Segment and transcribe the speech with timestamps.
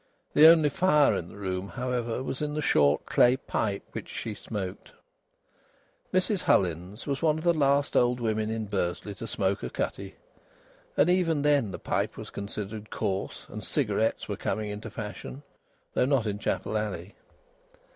[0.33, 4.33] The only fire in the room, however, was in the short clay pipe which she
[4.33, 4.93] smoked;
[6.11, 10.15] Mrs Hullins was one of the last old women in Bursley to smoke a cutty;
[10.97, 15.43] and even then the pipe was considered coarse, and cigarettes were coming into fashion
[15.93, 17.13] though not in Chapel Alley.